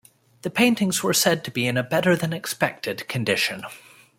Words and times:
The 0.41 0.49
paintings 0.49 1.03
were 1.03 1.13
said 1.13 1.43
to 1.43 1.51
be 1.51 1.67
in 1.67 1.77
a 1.77 1.83
better-than-expected 1.83 3.07
condition. 3.07 3.67